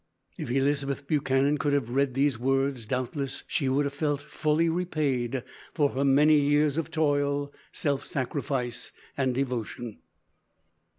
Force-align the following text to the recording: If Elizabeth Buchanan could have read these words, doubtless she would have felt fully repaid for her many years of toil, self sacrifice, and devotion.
If 0.35 0.49
Elizabeth 0.49 1.05
Buchanan 1.05 1.59
could 1.59 1.73
have 1.73 1.91
read 1.91 2.15
these 2.15 2.39
words, 2.39 2.87
doubtless 2.87 3.43
she 3.45 3.69
would 3.69 3.85
have 3.85 3.93
felt 3.93 4.19
fully 4.23 4.67
repaid 4.67 5.43
for 5.75 5.89
her 5.89 6.03
many 6.03 6.39
years 6.39 6.79
of 6.79 6.89
toil, 6.89 7.53
self 7.71 8.07
sacrifice, 8.07 8.91
and 9.15 9.35
devotion. 9.35 9.99